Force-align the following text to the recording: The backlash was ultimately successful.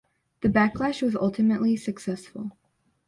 The 0.41 0.49
backlash 0.49 1.03
was 1.03 1.15
ultimately 1.15 1.77
successful. 1.77 2.53